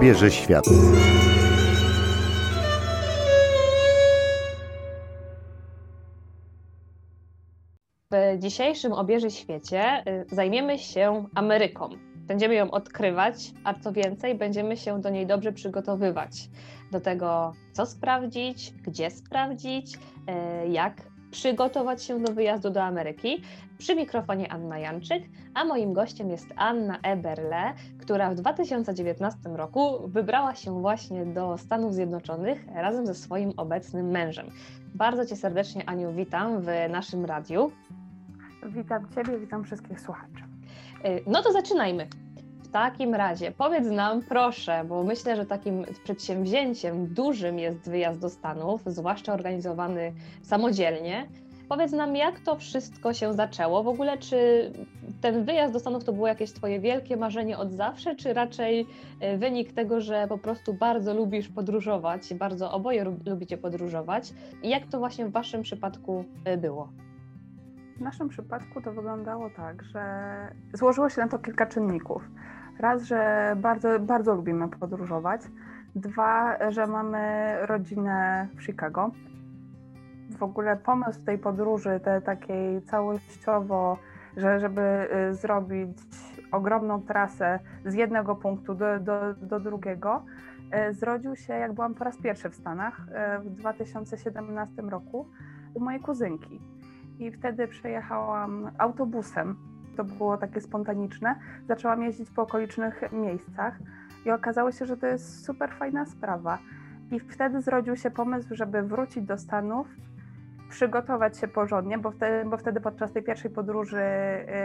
[0.00, 0.64] obierze świat.
[8.10, 11.88] W dzisiejszym obierze świecie y, zajmiemy się Ameryką.
[12.16, 16.48] Będziemy ją odkrywać, a co więcej, będziemy się do niej dobrze przygotowywać.
[16.92, 23.42] Do tego, co sprawdzić, gdzie sprawdzić, y, jak przygotować się do wyjazdu do Ameryki.
[23.78, 30.54] Przy mikrofonie Anna Janczyk, a moim gościem jest Anna Eberle, która w 2019 roku wybrała
[30.54, 34.46] się właśnie do Stanów Zjednoczonych razem ze swoim obecnym mężem.
[34.94, 37.72] Bardzo Cię serdecznie, Aniu, witam w naszym radiu.
[38.66, 40.44] Witam Ciebie, witam wszystkich słuchaczy.
[41.04, 42.08] Y, no to zaczynajmy.
[42.70, 48.28] W takim razie powiedz nam, proszę, bo myślę, że takim przedsięwzięciem dużym jest wyjazd do
[48.28, 50.12] Stanów, zwłaszcza organizowany
[50.42, 51.28] samodzielnie.
[51.68, 53.82] Powiedz nam, jak to wszystko się zaczęło?
[53.82, 54.70] W ogóle, czy
[55.20, 58.86] ten wyjazd do Stanów to było jakieś Twoje wielkie marzenie od zawsze, czy raczej
[59.34, 64.32] y, wynik tego, że po prostu bardzo lubisz podróżować, bardzo oboje lubicie podróżować?
[64.62, 66.92] Jak to właśnie w Waszym przypadku y, było?
[67.96, 70.02] W naszym przypadku to wyglądało tak, że
[70.74, 72.22] złożyło się na to kilka czynników.
[72.80, 75.40] Raz, że bardzo, bardzo lubimy podróżować.
[75.94, 79.10] Dwa, że mamy rodzinę w Chicago.
[80.38, 83.98] W ogóle pomysł tej podróży, tej takiej całościowo,
[84.36, 85.98] że żeby y, zrobić
[86.52, 90.24] ogromną trasę z jednego punktu do, do, do drugiego,
[90.90, 93.00] y, zrodził się, jak byłam po raz pierwszy w Stanach
[93.38, 95.28] y, w 2017 roku
[95.74, 96.60] u mojej kuzynki
[97.18, 99.56] i wtedy przejechałam autobusem.
[99.96, 101.34] To było takie spontaniczne.
[101.68, 103.78] Zaczęłam jeździć po okolicznych miejscach
[104.26, 106.58] i okazało się, że to jest super fajna sprawa.
[107.10, 109.86] I wtedy zrodził się pomysł, żeby wrócić do Stanów,
[110.70, 114.02] przygotować się porządnie, bo wtedy, bo wtedy podczas tej pierwszej podróży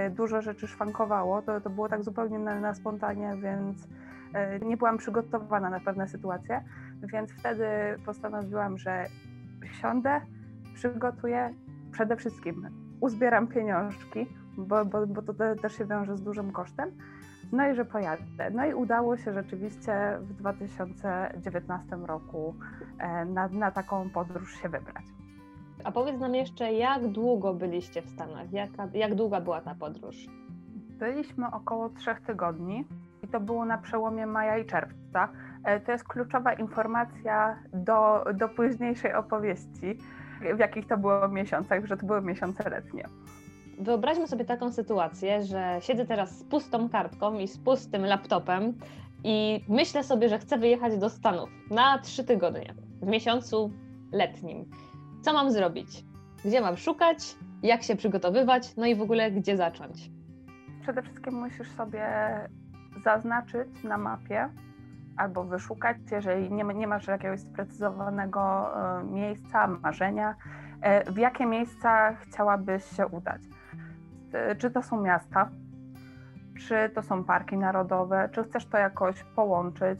[0.07, 1.41] y, dużo rzeczy szwankowało.
[1.41, 6.07] To, to było tak zupełnie na, na spontanie, więc y, nie byłam przygotowana na pewne
[6.07, 6.63] sytuacje.
[7.03, 7.65] Więc wtedy
[8.05, 9.05] postanowiłam, że
[9.81, 10.21] siądę,
[10.75, 11.53] przygotuję
[11.91, 14.27] przede wszystkim uzbieram pieniążki,
[14.57, 16.91] bo, bo, bo to też się wiąże z dużym kosztem.
[17.51, 18.49] No i że pojadę.
[18.51, 22.55] No i udało się rzeczywiście w 2019 roku
[22.99, 25.05] e, na, na taką podróż się wybrać.
[25.83, 28.53] A powiedz nam jeszcze, jak długo byliście w Stanach?
[28.53, 30.27] Jaka, jak długa była ta podróż?
[30.99, 32.85] Byliśmy około trzech tygodni
[33.23, 35.29] i to było na przełomie maja i czerwca.
[35.63, 39.97] E, to jest kluczowa informacja do, do późniejszej opowieści
[40.55, 43.03] w jakich to było miesiącach, że to były miesiące letnie.
[43.79, 48.73] Wyobraźmy sobie taką sytuację, że siedzę teraz z pustą kartką i z pustym laptopem
[49.23, 53.71] i myślę sobie, że chcę wyjechać do Stanów na trzy tygodnie w miesiącu
[54.11, 54.65] letnim.
[55.21, 56.05] Co mam zrobić?
[56.45, 57.35] Gdzie mam szukać?
[57.63, 58.75] Jak się przygotowywać?
[58.75, 60.09] No i w ogóle gdzie zacząć?
[60.81, 62.07] Przede wszystkim musisz sobie
[63.03, 64.49] zaznaczyć na mapie,
[65.17, 70.35] albo wyszukać, jeżeli nie, nie masz jakiegoś sprecyzowanego e, miejsca, marzenia,
[70.81, 73.41] e, w jakie miejsca chciałabyś się udać.
[74.33, 75.49] E, czy to są miasta,
[76.67, 79.99] czy to są parki narodowe, czy chcesz to jakoś połączyć.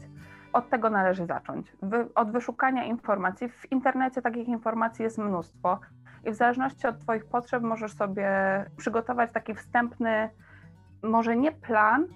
[0.52, 1.72] Od tego należy zacząć.
[1.82, 3.48] Wy, od wyszukania informacji.
[3.48, 5.80] W internecie takich informacji jest mnóstwo
[6.24, 8.30] i w zależności od Twoich potrzeb możesz sobie
[8.76, 10.30] przygotować taki wstępny,
[11.02, 12.06] może nie plan,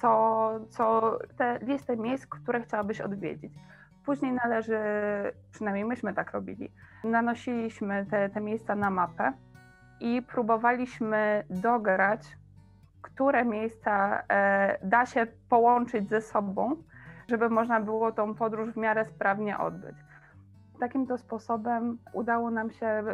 [0.00, 3.52] co, co te listę miejsc, które chciałabyś odwiedzić.
[4.04, 4.78] Później należy,
[5.50, 6.72] przynajmniej myśmy tak robili,
[7.04, 9.32] nanosiliśmy te, te miejsca na mapę
[10.00, 12.36] i próbowaliśmy dograć,
[13.02, 16.76] które miejsca e, da się połączyć ze sobą,
[17.28, 19.96] żeby można było tą podróż w miarę sprawnie odbyć.
[20.80, 23.04] Takim to sposobem udało nam się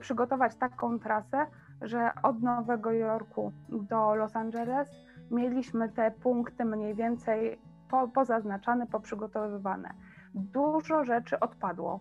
[0.00, 1.46] przygotować taką trasę,
[1.82, 4.90] że od Nowego Jorku do Los Angeles
[5.32, 7.58] mieliśmy te punkty mniej więcej
[7.90, 9.94] po, pozaznaczane, poprzygotowywane.
[10.34, 12.00] Dużo rzeczy odpadło,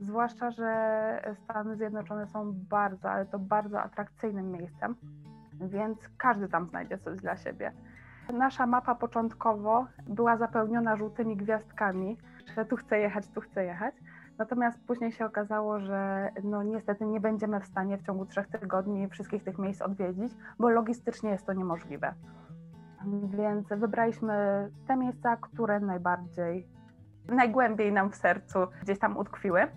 [0.00, 4.96] zwłaszcza, że Stany Zjednoczone są bardzo, ale to bardzo atrakcyjnym miejscem,
[5.60, 7.72] więc każdy tam znajdzie coś dla siebie.
[8.32, 12.16] Nasza mapa początkowo była zapełniona żółtymi gwiazdkami,
[12.56, 13.94] że tu chcę jechać, tu chcę jechać.
[14.38, 19.08] Natomiast później się okazało, że no niestety nie będziemy w stanie w ciągu trzech tygodni
[19.08, 22.14] wszystkich tych miejsc odwiedzić, bo logistycznie jest to niemożliwe.
[23.06, 26.68] Więc wybraliśmy te miejsca, które najbardziej,
[27.28, 29.68] najgłębiej nam w sercu gdzieś tam utkwiły.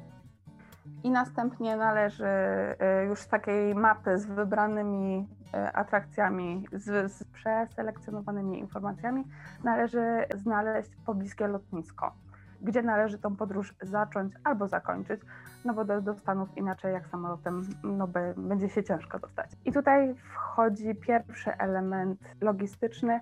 [1.03, 8.59] I następnie należy y, już z takiej mapy z wybranymi y, atrakcjami, z, z przeselekcjonowanymi
[8.59, 9.23] informacjami,
[9.63, 12.13] należy znaleźć pobliskie lotnisko
[12.61, 15.21] gdzie należy tą podróż zacząć albo zakończyć,
[15.65, 19.51] no bo do, do Stanów inaczej jak samolotem no by, będzie się ciężko dostać.
[19.65, 23.19] I tutaj wchodzi pierwszy element logistyczny,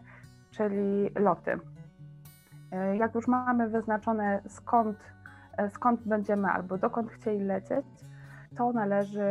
[0.51, 1.59] czyli loty.
[2.99, 4.97] Jak już mamy wyznaczone skąd,
[5.69, 7.85] skąd będziemy albo dokąd chcieli lecieć,
[8.57, 9.23] to należy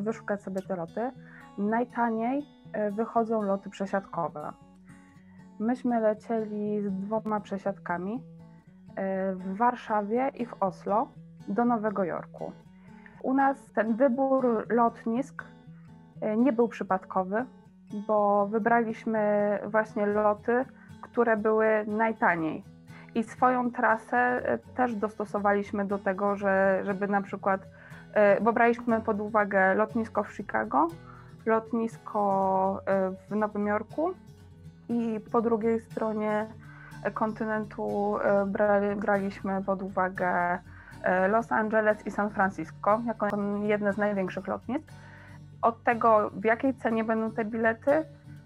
[0.00, 1.10] wyszukać sobie te loty.
[1.58, 2.46] Najtaniej
[2.92, 4.52] wychodzą loty przesiadkowe.
[5.58, 8.22] Myśmy lecieli z dwoma przesiadkami
[9.34, 11.08] w Warszawie i w Oslo
[11.48, 12.52] do Nowego Jorku.
[13.22, 15.44] U nas ten wybór lotnisk
[16.20, 17.44] e, nie był przypadkowy,
[18.06, 20.64] bo wybraliśmy właśnie loty,
[21.02, 22.64] które były najtaniej.
[23.14, 27.66] I swoją trasę e, też dostosowaliśmy do tego, że, żeby na przykład,
[28.42, 30.88] bo braliśmy pod uwagę lotnisko w Chicago,
[31.46, 32.80] lotnisko
[33.30, 34.10] w Nowym Jorku
[34.88, 36.46] i po drugiej stronie
[37.14, 38.18] kontynentu
[38.96, 40.58] braliśmy pod uwagę
[41.02, 43.28] E, Los Angeles i San Francisco jako
[43.62, 44.84] jedne z największych lotnisk.
[45.62, 48.04] Od tego, w jakiej cenie będą te bilety,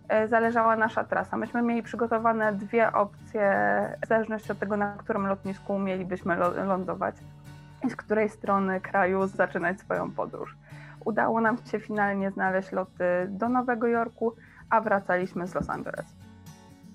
[0.09, 1.37] e, zależała nasza trasa.
[1.37, 3.51] Myśmy mieli przygotowane dwie opcje,
[4.05, 6.37] w zależności od tego, na którym lotnisku mielibyśmy
[6.67, 7.15] lądować
[7.85, 10.57] i z której strony kraju zaczynać swoją podróż.
[11.05, 14.33] Udało nam się finalnie znaleźć loty do Nowego Jorku,
[14.71, 16.26] a wracaliśmy z Los Angeles.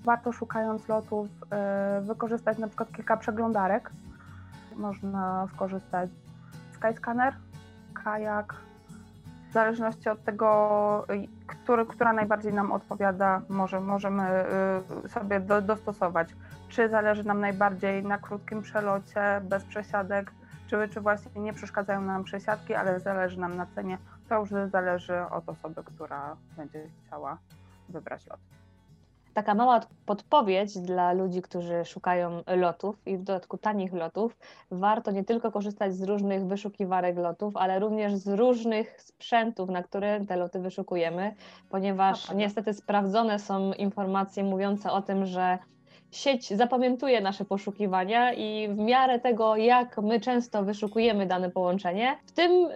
[0.04, 3.90] Warto szukając lotów e, wykorzystać na przykład kilka przeglądarek,
[4.76, 7.34] można skorzystać z Skyscanner,
[8.04, 8.54] kajak.
[9.50, 11.06] W zależności od tego,
[11.46, 14.44] który, która najbardziej nam odpowiada, może, możemy
[15.04, 16.28] y, sobie do, dostosować.
[16.68, 20.32] Czy zależy nam najbardziej na krótkim przelocie, bez przesiadek,
[20.66, 23.98] czy, czy właśnie nie przeszkadzają nam przesiadki, ale zależy nam na cenie.
[24.28, 27.38] To już zależy od osoby, która będzie chciała
[27.88, 28.61] wybrać lot
[29.34, 34.36] taka mała podpowiedź dla ludzi, którzy szukają lotów i w dodatku tanich lotów.
[34.70, 40.26] Warto nie tylko korzystać z różnych wyszukiwarek lotów, ale również z różnych sprzętów, na które
[40.26, 41.34] te loty wyszukujemy,
[41.70, 45.58] ponieważ niestety sprawdzone są informacje mówiące o tym, że
[46.10, 52.32] sieć zapamiętuje nasze poszukiwania i w miarę tego, jak my często wyszukujemy dane połączenie, w
[52.32, 52.68] tym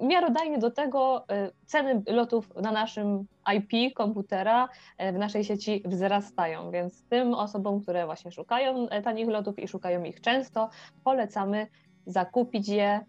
[0.00, 4.68] miarodajnie do tego e, ceny lotów na naszym IP komputera
[4.98, 9.68] e, w naszej sieci wzrastają, więc tym osobom, które właśnie szukają e, tanich lotów i
[9.68, 10.70] szukają ich często,
[11.04, 11.66] polecamy
[12.06, 13.00] zakupić je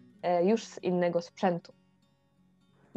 [0.42, 1.72] już z innego sprzętu.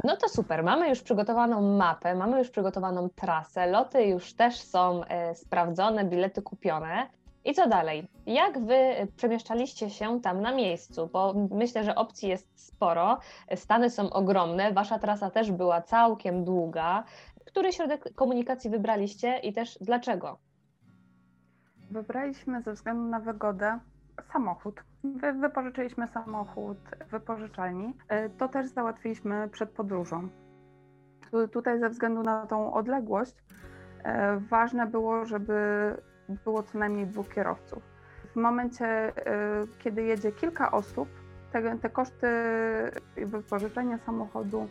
[0.04, 5.02] No to super, mamy już przygotowaną mapę, mamy już przygotowaną trasę, loty już też są
[5.34, 7.10] sprawdzone, bilety kupione.
[7.48, 8.08] I co dalej?
[8.26, 11.10] Jak wy przemieszczaliście się tam na miejscu?
[11.14, 13.20] Bo myślę, że opcji jest sporo.
[13.56, 17.04] Stany są ogromne, wasza trasa też była całkiem długa.
[17.46, 20.38] Który środek komunikacji wybraliście i też dlaczego?
[21.92, 23.80] Wybraliśmy ze względu na wygodę
[24.34, 24.84] samochód.
[25.04, 26.78] Wy, wypożyczyliśmy samochód
[27.08, 27.94] w wypożyczalni.
[28.08, 30.30] E, to też załatwiliśmy przed podróżą.
[31.52, 33.36] Tutaj ze względu na tą odległość
[34.04, 35.54] e, ważne było, żeby
[36.30, 37.84] było co najmniej dwóch kierowców.
[38.34, 39.14] W momencie, y,
[39.80, 41.10] kiedy jedzie kilka osób,
[41.52, 42.28] te, te koszty
[43.16, 44.68] wypożyczenia samochodu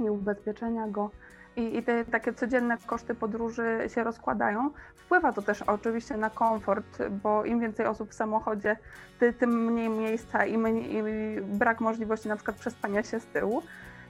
[0.00, 1.10] i ubezpieczenia go
[1.56, 4.70] i, i, te takie codzienne koszty podróży się rozkładają.
[4.96, 8.76] Wpływa to też oczywiście na komfort, bo im więcej osób w samochodzie,
[9.20, 11.02] ty, tym mniej miejsca i, mniej, i
[11.40, 13.62] brak możliwości na przykład przespania się z tyłu.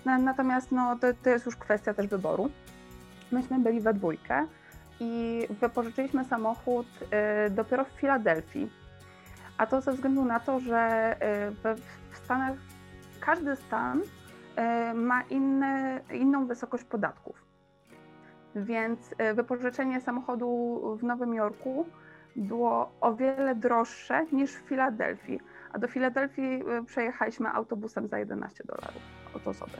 [0.04, 2.50] Natomiast no, to, to jest już kwestia też wyboru.
[3.32, 4.46] Myśmy byli we dwójkę
[5.00, 6.86] i wypożyczyliśmy samochód
[7.46, 8.70] y, dopiero w Filadelfii.
[9.58, 11.12] A to ze względu na to, że
[11.64, 11.74] y,
[12.10, 12.56] w Stanach
[13.20, 17.44] każdy stan y, ma inny, inną wysokość podatków.
[18.56, 21.86] Więc wypożyczenie samochodu w Nowym Jorku
[22.36, 25.40] było o wiele droższe niż w Filadelfii.
[25.72, 29.02] A do Filadelfii przejechaliśmy autobusem za 11 dolarów
[29.34, 29.76] od osoby.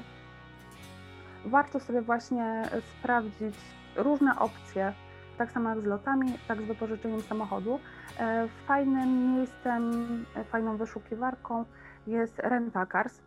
[1.44, 2.62] Warto sobie właśnie
[2.98, 3.54] sprawdzić
[3.96, 4.92] różne opcje
[5.38, 7.80] tak samo jak z lotami, tak z wypożyczeniem samochodu.
[8.18, 9.92] E, fajnym miejscem,
[10.36, 11.64] e, fajną wyszukiwarką
[12.06, 13.20] jest Rentacars,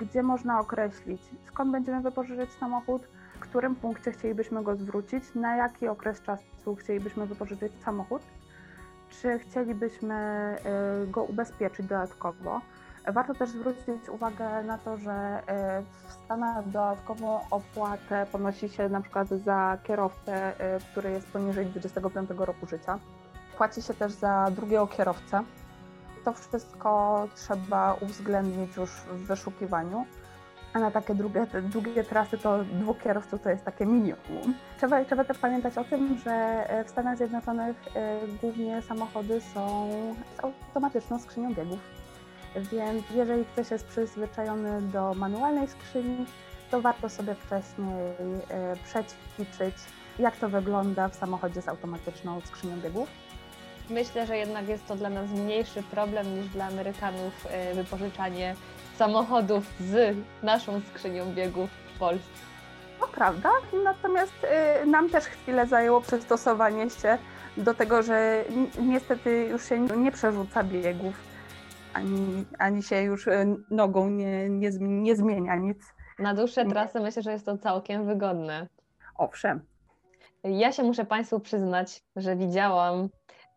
[0.00, 3.02] gdzie można określić skąd będziemy wypożyczyć samochód,
[3.34, 8.22] w którym punkcie chcielibyśmy go zwrócić, na jaki okres czasu chcielibyśmy wypożyczyć samochód,
[9.10, 10.56] czy chcielibyśmy e,
[11.06, 12.60] go ubezpieczyć dodatkowo.
[13.12, 15.12] Warto też zwrócić uwagę na to, że
[15.46, 21.66] e, w Stanach dodatkową opłatę ponosi się na przykład za kierowcę, e, który jest poniżej
[21.66, 22.98] 25 roku życia.
[23.56, 25.42] Płaci się też za drugiego kierowcę.
[26.24, 30.06] To wszystko trzeba uwzględnić już w wyszukiwaniu.
[30.72, 31.14] A na takie
[31.62, 34.54] długie trasy to dwóch kierowców to jest takie minimum.
[34.78, 36.32] Trzeba, trzeba też pamiętać o tym, że
[36.70, 37.76] e, w Stanach Zjednoczonych
[38.40, 39.88] głównie samochody są
[40.36, 41.95] z automatyczną skrzynią biegów
[42.72, 46.26] więc jeżeli ktoś jest przyzwyczajony do manualnej skrzyni,
[46.70, 48.14] to warto sobie wcześniej
[48.48, 49.74] e, przećwiczyć,
[50.18, 53.08] jak to wygląda w samochodzie z automatyczną skrzynią biegów.
[53.90, 58.54] myślę, że jednak jest to dla nas mniejszy problem niż dla Amerykanów e, wypożyczanie
[58.98, 62.46] samochodów z naszą skrzynią biegów w Polsce.
[63.00, 63.50] To prawda,
[63.84, 64.46] natomiast
[64.82, 67.18] y, nam też chwilę zajęło przystosowanie się
[67.56, 68.44] do tego, że
[68.78, 71.14] niestety już się nie przerzuca biegów,
[71.96, 75.78] ani, ani się już y, nogą nie, nie, nie zmienia nic.
[76.18, 78.66] Na dłuższe trasy myślę, że jest to całkiem wygodne.
[79.18, 79.60] Owszem.
[80.44, 83.08] Ja się muszę Państwu przyznać, że widziałam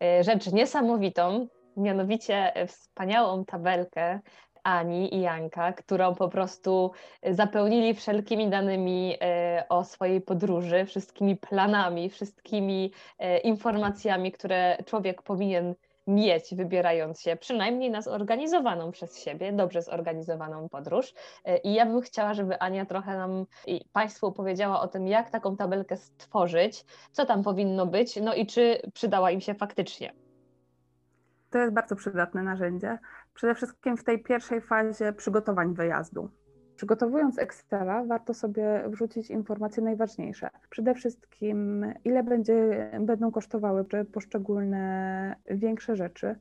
[0.02, 4.20] y, rzecz niesamowitą, mianowicie wspaniałą tabelkę
[4.64, 6.92] Ani i Janka, którą po prostu
[7.30, 15.74] zapełnili wszelkimi danymi e, o swojej podróży, wszystkimi planami, wszystkimi e, informacjami, które człowiek powinien
[16.14, 21.14] mieć, wybierając się przynajmniej na zorganizowaną przez siebie, dobrze zorganizowaną podróż.
[21.44, 25.30] E, I ja bym chciała, żeby Ania trochę nam i Państwu opowiedziała o tym, jak
[25.30, 30.12] taką tabelkę stworzyć, co tam powinno być, no i czy przydała im się faktycznie.
[31.50, 32.98] To jest bardzo przydatne narzędzie.
[33.34, 36.30] Przede wszystkim w tej pierwszej fazie przygotowań wyjazdu.
[36.80, 40.50] Przygotowując Excela, warto sobie wrzucić informacje najważniejsze.
[40.70, 46.36] Przede wszystkim, ile będzie, będą kosztowały poszczególne większe rzeczy,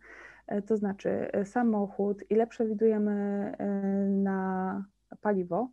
[0.48, 3.12] e, to znaczy e, samochód, ile przewidujemy
[3.58, 3.65] e,
[4.10, 4.86] na
[5.22, 5.69] paliwo,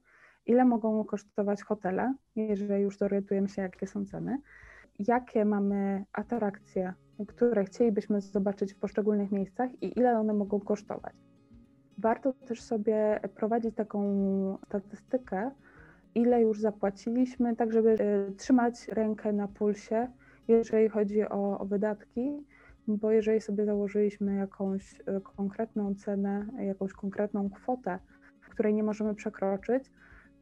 [0.47, 4.39] ile mogą kosztować hotele, jeżeli już zorientujemy się, jakie są ceny,
[4.99, 6.95] jakie mamy atrakcje
[7.29, 11.15] które chcielibyśmy zobaczyć w poszczególnych miejscach i ile one mogą kosztować.
[11.99, 15.51] Warto też sobie prowadzić taką statystykę,
[16.15, 20.09] ile już zapłaciliśmy, tak żeby e, trzymać rękę na pulsie,
[20.49, 22.45] jeżeli chodzi o, o wydatki,
[22.89, 27.99] bo jeżeli sobie założyliśmy jakąś e, konkretną cenę, jakąś konkretną kwotę,
[28.57, 29.93] której nie możemy przekroczyć,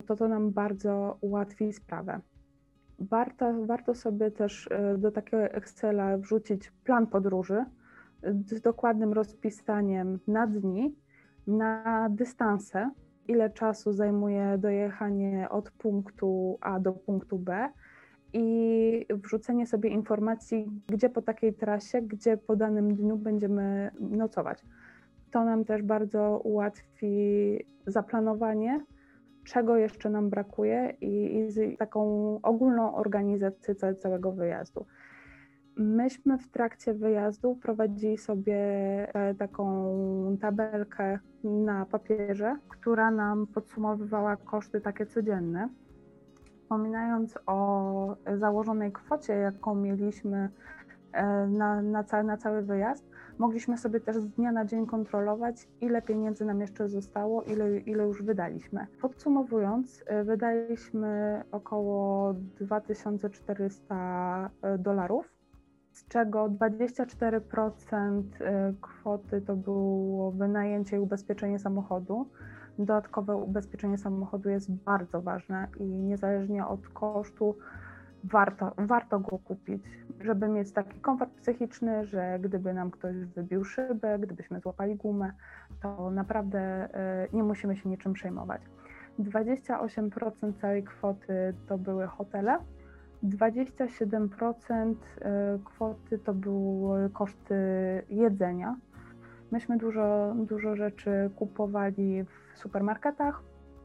[0.06, 2.20] to to nam bardzo ułatwi sprawę.
[2.98, 7.64] Warto, warto sobie też e, do takiego Excela wrzucić plan podróży
[8.22, 10.96] z dokładnym rozpisaniem na dni,
[11.46, 12.90] na dystanse,
[13.28, 17.68] ile czasu zajmuje dojechanie od punktu A do punktu B
[18.32, 24.64] i wrzucenie sobie informacji, gdzie po takiej trasie, gdzie po danym dniu będziemy nocować.
[25.30, 28.80] To nam też bardzo ułatwi zaplanowanie
[29.44, 32.00] czego jeszcze nam brakuje i, i taką
[32.42, 34.86] ogólną organizację całego wyjazdu.
[35.76, 38.56] Myśmy w trakcie wyjazdu prowadzili sobie
[39.14, 45.68] e, taką tabelkę na papierze, która nam podsumowywała koszty takie codzienne.
[46.44, 50.48] Wspominając o założonej kwocie, jaką mieliśmy
[51.12, 53.04] e, na, na, ca na cały wyjazd,
[53.38, 58.04] mogliśmy sobie też z dnia na dzień kontrolować, ile pieniędzy nam jeszcze zostało, ile, ile
[58.04, 58.86] już wydaliśmy.
[59.00, 65.33] Podsumowując, e, wydaliśmy około 2400 e, dolarów,
[65.94, 72.28] z czego 24% e, kwoty to było wynajęcie i ubezpieczenie samochodu.
[72.78, 77.56] Dodatkowe ubezpieczenie samochodu jest bardzo ważne i niezależnie od kosztu,
[78.24, 79.82] warto, warto go kupić,
[80.20, 85.32] żeby mieć taki komfort psychiczny, że gdyby nam ktoś wybił szybę, gdybyśmy złapali gumę,
[85.82, 88.62] to naprawdę e, nie musimy się niczym przejmować.
[89.18, 92.58] 28% całej kwoty to były hotele,
[93.24, 97.54] 27% e, kwoty to były koszty
[98.08, 98.76] jedzenia.
[99.50, 103.42] Myśmy dużo, dużo rzeczy kupowali w supermarketach,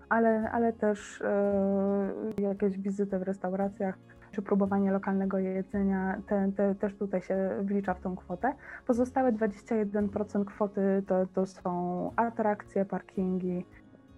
[0.10, 3.98] ale, ale też e, jakieś wizyty w restauracjach
[4.32, 8.54] czy próbowanie lokalnego jedzenia te, te, też tutaj się wlicza w tą kwotę.
[8.88, 13.66] Pozostałe 21% kwoty to, to są atrakcje, parkingi,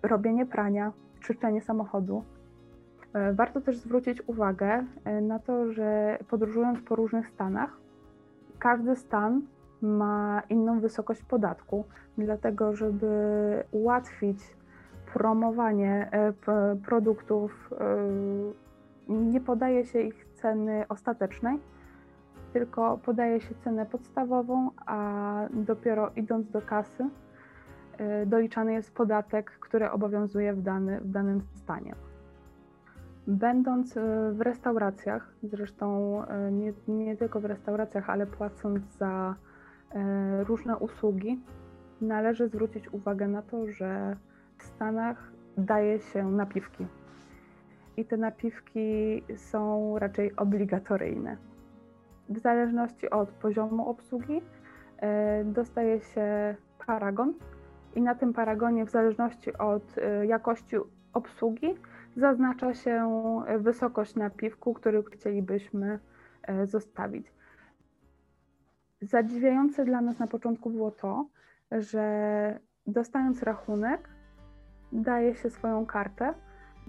[0.04, 2.24] robienie prania, czyszczenie samochodu.
[3.14, 7.78] E, warto też zwrócić uwagę e, na to, że podróżując po różnych stanach,
[8.60, 9.42] każdy stan
[9.82, 11.86] ma inną wysokość podatku,
[12.18, 13.08] dlatego żeby
[13.72, 14.56] ułatwić
[15.14, 16.34] promowanie e,
[16.86, 17.70] produktów
[19.10, 21.60] nie podaje się ich ceny ostatecznej,
[22.54, 27.10] tylko podaje się cenę podstawową, a dopiero idąc do kasy
[28.26, 31.96] doliczany jest podatek, który obowiązuje w, dany, w danym stanie.
[33.28, 34.02] Będąc y,
[34.32, 39.36] w restauracjach, zresztą y, nie, nie tylko w restauracjach, ale płacąc za
[40.48, 41.40] różne usługi,
[42.02, 44.16] należy zwrócić uwagę na to, że
[44.58, 46.88] w Stanach daje się napiwki
[47.98, 51.38] i te napiwki są raczej obligatoryjne.
[52.30, 54.42] W zależności od poziomu obsługi
[54.98, 56.56] e, dostaje się
[56.88, 57.34] paragon
[57.96, 60.76] i na tym paragonie, w zależności od e, jakości
[61.14, 61.76] obsługi,
[62.18, 63.08] zaznacza się
[63.60, 66.00] wysokość napiwku, który chcielibyśmy
[66.44, 67.34] e, zostawić.
[69.02, 71.28] Zadziwiające dla nas na początku było to,
[71.72, 74.10] że dostając rachunek,
[74.92, 76.34] daje się swoją kartę.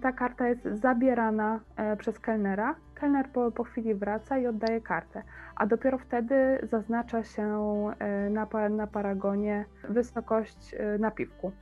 [0.02, 2.76] Ta karta jest zabierana e, przez kelnera.
[2.94, 5.22] Kelner po, po chwili wraca i oddaje kartę,
[5.56, 7.52] a dopiero wtedy zaznacza się
[7.98, 11.52] e, na, na paragonie wysokość e, napiwku.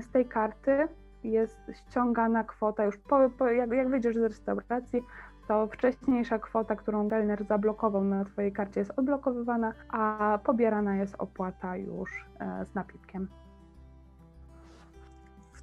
[0.00, 0.88] Z tej karty
[1.24, 5.02] jest ściągana kwota już po, po jak, jak wyjdziesz z restauracji,
[5.48, 11.76] to wcześniejsza kwota, którą kelner zablokował na Twojej karcie jest odblokowywana, a pobierana jest opłata
[11.76, 12.26] już
[12.64, 13.28] z napiwkiem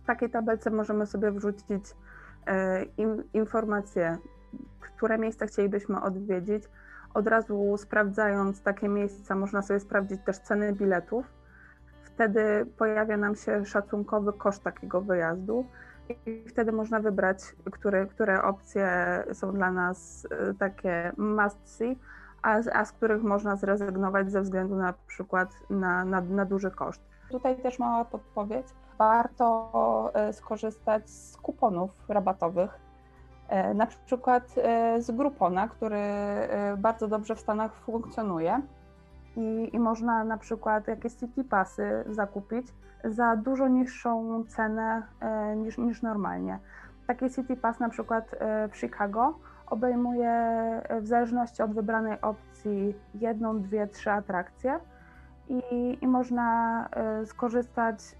[0.03, 1.85] w takiej tabelce możemy sobie wrzucić
[2.47, 2.85] e,
[3.33, 4.17] informacje,
[4.81, 6.63] które miejsca chcielibyśmy odwiedzić.
[7.13, 11.25] Od razu sprawdzając takie miejsca, można sobie sprawdzić też ceny biletów.
[12.13, 15.65] Wtedy pojawia nam się szacunkowy koszt takiego wyjazdu
[16.25, 17.39] i wtedy można wybrać,
[17.71, 18.87] które, które opcje
[19.33, 21.99] są dla nas e, takie must see,
[22.41, 27.01] a, a z których można zrezygnować ze względu na przykład na, na, na duży koszt.
[27.31, 28.67] Tutaj też mała podpowiedź
[28.97, 32.79] warto e, skorzystać z kuponów rabatowych.
[33.49, 34.55] E, na przykład
[34.99, 36.03] z Groupona, który
[36.77, 38.61] bardzo dobrze w Stanach funkcjonuje.
[39.37, 42.67] I, I, można na przykład jakieś city passy zakupić
[43.03, 45.03] za dużo niższą cenę
[45.55, 46.59] niż, niż normalnie.
[47.07, 48.35] Taki city pass na przykład
[48.71, 49.33] w Chicago
[49.67, 50.61] obejmuje
[51.01, 54.79] w zależności od wybranej opcji jedną, dwie, trzy atrakcje
[55.49, 56.89] i, i można
[57.25, 58.15] skorzystać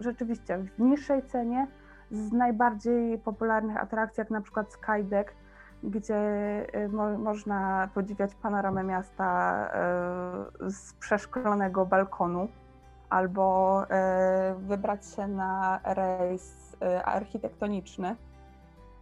[0.00, 1.66] rzeczywiście w niższej cenie
[2.10, 5.32] z najbardziej popularnych atrakcji, jak na przykład Skydeck,
[5.82, 6.16] gdzie
[6.76, 9.68] y, mo można podziwiać panoramę miasta
[10.66, 12.48] y, z przeszklonego balkonu,
[13.10, 13.88] albo y,
[14.54, 16.68] wybrać się na rejs
[17.04, 18.16] architektoniczny,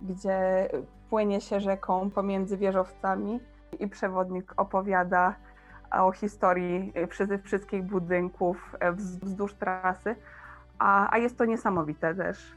[0.03, 0.69] gdzie
[1.11, 3.41] płynie się rzeką pomiędzy wieżowcami
[3.79, 5.35] i przewodnik opowiada
[5.91, 6.93] o historii
[7.43, 10.17] wszystkich budynków wzdłuż trasy,
[10.79, 12.57] a, a jest to niesamowite też.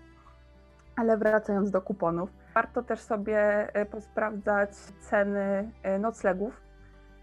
[0.96, 6.62] Ale wracając do kuponów, warto też sobie e, posprawdzać ceny e, noclegów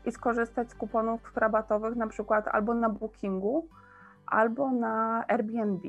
[0.05, 3.69] i skorzystać z kuponów rabatowych na przykład albo na Bookingu,
[4.27, 5.89] albo na Airbnb.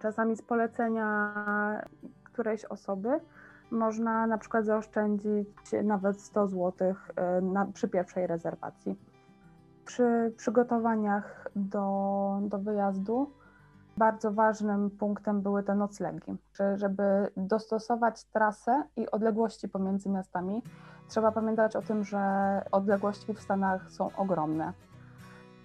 [0.00, 1.32] Czasami z polecenia
[2.24, 3.20] którejś osoby
[3.70, 5.48] można na przykład zaoszczędzić
[5.84, 8.96] nawet 100 zł e, na, przy pierwszej rezerwacji.
[9.84, 13.30] Przy przygotowaniach do, do wyjazdu
[13.96, 16.36] bardzo ważnym punktem były te noclegi.
[16.74, 20.62] Żeby dostosować trasę i odległości pomiędzy miastami,
[21.08, 22.20] trzeba pamiętać o tym, że
[22.72, 24.72] odległości w Stanach są ogromne.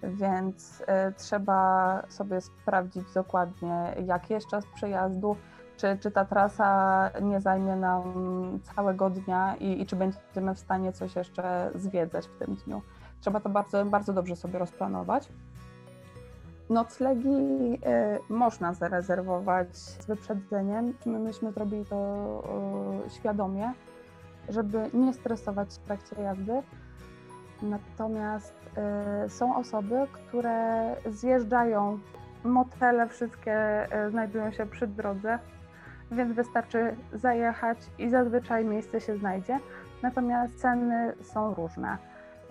[0.02, 0.84] Więc y,
[1.16, 5.36] trzeba sobie sprawdzić dokładnie, jaki jest czas przejazdu,
[5.76, 8.02] czy, czy ta trasa nie zajmie nam
[8.62, 12.82] całego dnia i, i czy będziemy w stanie coś jeszcze zwiedzać w tym dniu.
[13.20, 15.28] Trzeba to bardzo, bardzo dobrze sobie rozplanować.
[16.70, 17.78] Noclegi y,
[18.28, 20.94] można zarezerwować z wyprzedzeniem.
[21.06, 23.72] My myśmy zrobili to świadomie,
[24.48, 26.62] żeby nie stresować w trakcie jazdy.
[27.62, 28.54] Natomiast
[29.26, 31.98] y, są osoby, które zjeżdżają,
[32.44, 35.38] motele wszystkie znajdują się przy drodze,
[36.10, 39.58] więc wystarczy zajechać i zazwyczaj miejsce się znajdzie.
[40.02, 41.98] Natomiast ceny są różne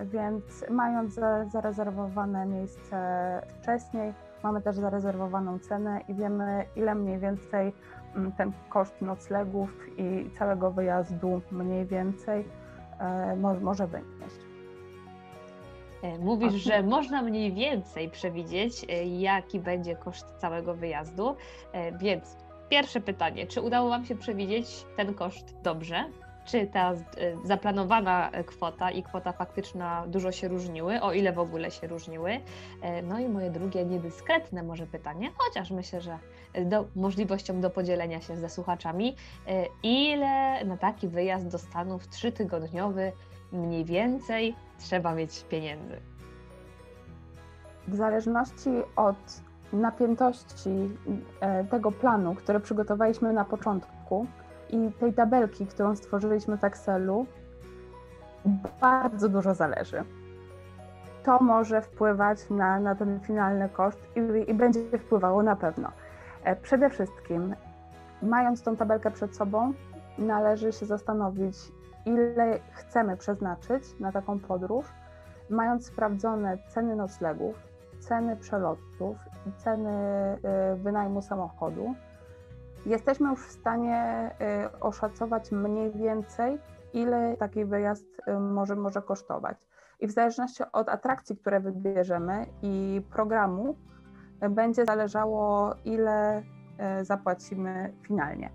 [0.05, 1.19] więc mając
[1.51, 2.97] zarezerwowane miejsce
[3.47, 7.73] wcześniej, mamy też zarezerwowaną cenę i wiemy, ile mniej więcej
[8.15, 12.45] mm, ten koszt noclegów i całego wyjazdu mniej więcej
[12.99, 14.41] e, może wynieść.
[16.03, 21.35] E, mówisz, że można mniej więcej przewidzieć, e, jaki będzie koszt całego wyjazdu,
[21.99, 22.37] więc
[22.69, 26.05] pierwsze pytanie, czy udało Wam się przewidzieć ten koszt dobrze?
[26.45, 26.97] Czy ta y,
[27.43, 32.39] zaplanowana kwota i kwota faktyczna dużo się różniły, o ile w ogóle się różniły.
[32.81, 36.17] E, no i moje drugie niedyskretne może pytanie, chociaż myślę, że
[36.65, 39.15] do, możliwością do podzielenia się ze słuchaczami,
[39.47, 43.11] e, ile na taki wyjazd do Stanów trzytygodniowy
[43.51, 45.99] mniej więcej trzeba mieć pieniędzy?
[47.87, 49.41] W zależności od
[49.73, 50.69] napiętości
[51.39, 54.27] e, tego planu, który przygotowaliśmy na początku,
[54.71, 57.25] i tej tabelki, którą stworzyliśmy w Excelu,
[58.81, 60.03] bardzo dużo zależy.
[61.23, 65.91] To może wpływać na, na ten finalny koszt i, i będzie wpływało na pewno.
[66.43, 67.55] E, przede wszystkim,
[68.21, 69.73] mając tą tabelkę przed sobą,
[70.17, 71.57] należy się zastanowić,
[72.05, 74.85] ile chcemy przeznaczyć na taką podróż,
[75.49, 77.55] mając sprawdzone ceny noclegów,
[77.99, 81.95] ceny przelotów i ceny e, wynajmu samochodu
[82.85, 84.31] Jesteśmy już w stanie
[84.75, 86.59] y, oszacować mniej więcej,
[86.93, 89.57] ile taki wyjazd y, może, może kosztować.
[89.99, 93.75] I w zależności od atrakcji, które wybierzemy i programu,
[94.49, 96.43] będzie zależało, ile
[97.01, 98.49] zapłacimy finalnie.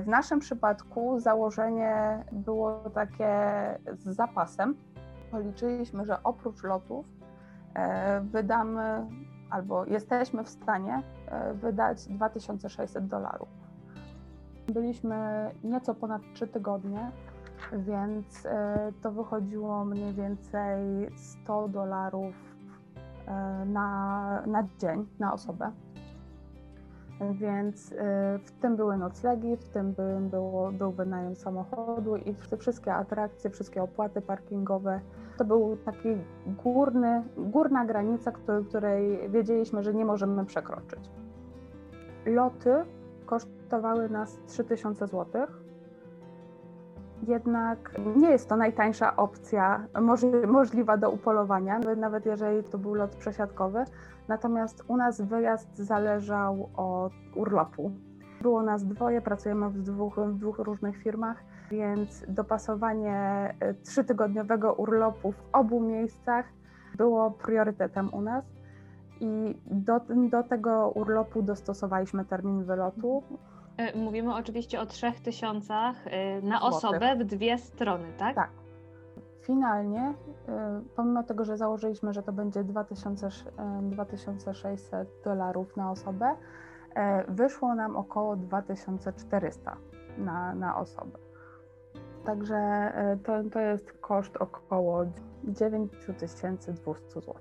[0.00, 3.34] W naszym przypadku założenie było takie
[3.92, 4.76] z zapasem.
[5.30, 7.06] Policzyliśmy, że oprócz lotów
[8.22, 9.06] wydamy
[9.50, 11.02] albo jesteśmy w stanie
[11.54, 13.48] wydać 2600 dolarów.
[14.66, 17.10] Byliśmy nieco ponad 3 tygodnie,
[17.72, 18.48] więc
[19.02, 22.34] to wychodziło mniej więcej 100 dolarów
[23.66, 25.70] na, na dzień, na osobę.
[27.32, 27.94] Więc
[28.44, 33.82] w tym były noclegi, w tym by, było, był wynajem samochodu i wszystkie atrakcje, wszystkie
[33.82, 35.00] opłaty parkingowe.
[35.40, 36.08] To był taki
[36.46, 41.10] górny, górna granica, której, której wiedzieliśmy, że nie możemy przekroczyć.
[42.26, 42.74] Loty
[43.26, 45.46] kosztowały nas 3000 zł.
[47.26, 49.86] Jednak nie jest to najtańsza opcja
[50.46, 53.84] możliwa do upolowania, nawet jeżeli to był lot przesiadkowy.
[54.28, 57.92] Natomiast u nas wyjazd zależał od urlopu.
[58.42, 63.14] Było nas dwoje, pracujemy w dwóch, w dwóch różnych firmach, więc dopasowanie
[63.60, 66.46] e, trzytygodniowego urlopu w obu miejscach
[66.96, 68.44] było priorytetem u nas.
[69.20, 73.22] I do, do tego urlopu dostosowaliśmy termin wylotu.
[73.76, 78.34] E, mówimy oczywiście o trzech tysiącach e, na osobę w dwie strony, tak?
[78.34, 78.50] Tak.
[79.42, 80.14] Finalnie,
[80.96, 83.28] pomimo tego, że założyliśmy, że to będzie 2000,
[83.82, 86.36] 2600 y, dolarów na osobę,
[87.28, 89.76] wyszło nam około 2400
[90.18, 91.18] na, na osobę.
[92.24, 92.92] Także
[93.24, 95.04] to, to jest koszt około
[95.44, 97.34] 9200 zł.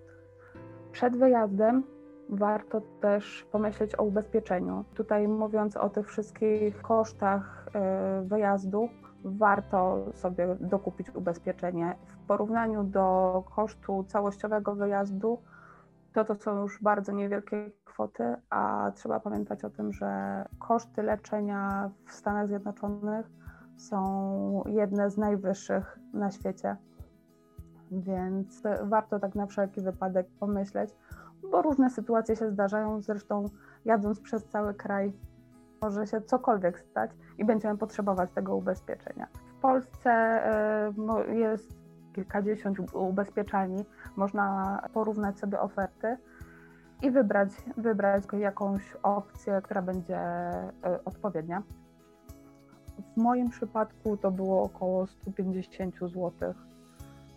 [0.91, 1.83] Przed wyjazdem
[2.29, 4.85] warto też pomyśleć o ubezpieczeniu.
[4.93, 7.65] Tutaj mówiąc o tych wszystkich kosztach
[8.23, 8.89] wyjazdu,
[9.23, 11.95] warto sobie dokupić ubezpieczenie.
[12.05, 15.41] W porównaniu do kosztu całościowego wyjazdu,
[16.13, 21.89] to to są już bardzo niewielkie kwoty, a trzeba pamiętać o tym, że koszty leczenia
[22.05, 23.38] w Stanach Zjednoczonych
[23.79, 26.75] są jedne z najwyższych na świecie.
[27.91, 30.95] Więc warto tak na wszelki wypadek pomyśleć,
[31.51, 33.01] bo różne sytuacje się zdarzają.
[33.01, 33.45] Zresztą
[33.85, 35.13] jadąc przez cały kraj
[35.81, 39.27] może się cokolwiek stać i będziemy potrzebować tego ubezpieczenia.
[39.57, 40.93] W Polsce e,
[41.35, 41.79] jest
[42.13, 46.17] kilkadziesiąt ubezpieczalni, można porównać sobie oferty
[47.01, 50.69] i wybrać, wybrać jakąś opcję, która będzie e,
[51.05, 51.63] odpowiednia.
[53.15, 56.31] W moim przypadku to było około 150 zł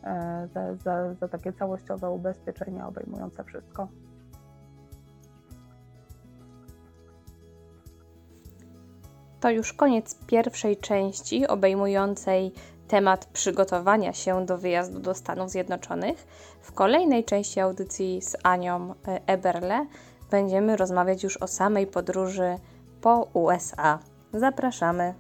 [0.05, 3.89] e, za, za, za takie całościowe ubezpieczenie obejmujące wszystko.
[9.41, 12.53] To już koniec pierwszej części obejmującej
[12.89, 16.27] temat przygotowania się do wyjazdu do Stanów Zjednoczonych.
[16.61, 19.87] W kolejnej części audycji z Anią e, Eberle
[20.31, 22.57] będziemy rozmawiać już o samej podróży
[23.01, 23.99] po USA.
[24.33, 25.15] Zapraszamy.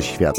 [0.00, 0.36] Świat.